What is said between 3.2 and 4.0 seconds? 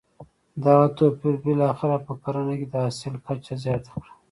کچه زیانه